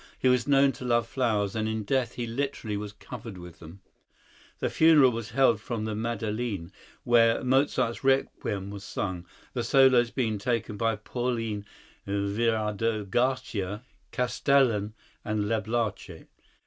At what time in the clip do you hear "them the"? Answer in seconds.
3.59-4.71